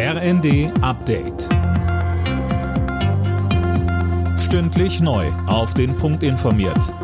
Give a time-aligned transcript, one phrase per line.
[0.00, 1.48] RND Update.
[4.38, 5.26] Stündlich neu.
[5.48, 6.94] Auf den Punkt informiert.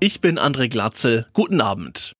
[0.00, 1.28] Ich bin André Glatzel.
[1.32, 2.12] Guten Abend.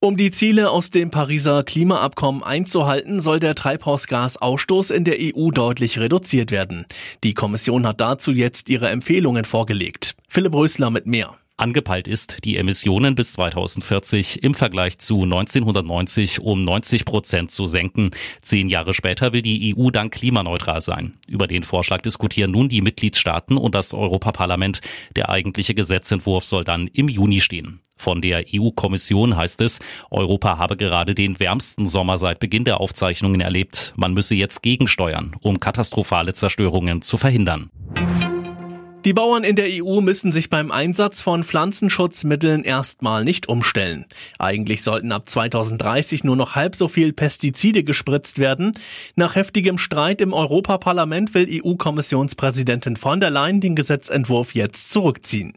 [0.00, 6.00] Um die Ziele aus dem Pariser Klimaabkommen einzuhalten, soll der Treibhausgasausstoß in der EU deutlich
[6.00, 6.86] reduziert werden.
[7.22, 10.16] Die Kommission hat dazu jetzt ihre Empfehlungen vorgelegt.
[10.26, 11.36] Philipp Rösler mit mehr.
[11.62, 18.10] Angepeilt ist, die Emissionen bis 2040 im Vergleich zu 1990 um 90 Prozent zu senken.
[18.42, 21.14] Zehn Jahre später will die EU dann klimaneutral sein.
[21.28, 24.80] Über den Vorschlag diskutieren nun die Mitgliedstaaten und das Europaparlament.
[25.14, 27.80] Der eigentliche Gesetzentwurf soll dann im Juni stehen.
[27.96, 29.78] Von der EU-Kommission heißt es,
[30.10, 33.92] Europa habe gerade den wärmsten Sommer seit Beginn der Aufzeichnungen erlebt.
[33.94, 37.70] Man müsse jetzt gegensteuern, um katastrophale Zerstörungen zu verhindern.
[39.04, 44.06] Die Bauern in der EU müssen sich beim Einsatz von Pflanzenschutzmitteln erstmal nicht umstellen.
[44.38, 48.72] Eigentlich sollten ab 2030 nur noch halb so viel Pestizide gespritzt werden.
[49.16, 55.54] Nach heftigem Streit im Europaparlament will EU-Kommissionspräsidentin von der Leyen den Gesetzentwurf jetzt zurückziehen.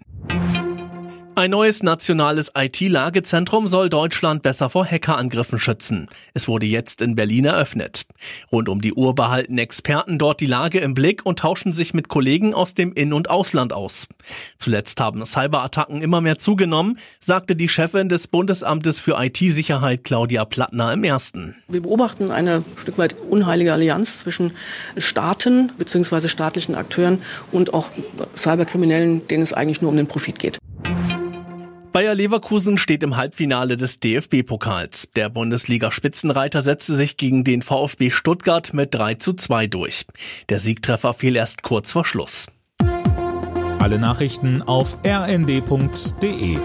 [1.37, 6.07] Ein neues nationales IT-Lagezentrum soll Deutschland besser vor Hackerangriffen schützen.
[6.33, 8.03] Es wurde jetzt in Berlin eröffnet.
[8.53, 12.07] Rund um die Uhr behalten Experten dort die Lage im Blick und tauschen sich mit
[12.07, 14.07] Kollegen aus dem In- und Ausland aus.
[14.59, 20.93] Zuletzt haben Cyberattacken immer mehr zugenommen, sagte die Chefin des Bundesamtes für IT-Sicherheit Claudia Plattner
[20.93, 21.57] im ersten.
[21.67, 24.51] Wir beobachten eine Stück weit unheilige Allianz zwischen
[24.95, 26.29] Staaten bzw.
[26.29, 27.89] staatlichen Akteuren und auch
[28.37, 30.59] Cyberkriminellen, denen es eigentlich nur um den Profit geht.
[31.95, 35.07] Bayer Leverkusen steht im Halbfinale des DFB-Pokals.
[35.15, 40.05] Der Bundesliga-Spitzenreiter setzte sich gegen den VfB Stuttgart mit 3 zu 2 durch.
[40.49, 42.47] Der Siegtreffer fiel erst kurz vor Schluss.
[43.79, 46.57] Alle Nachrichten auf rnd.de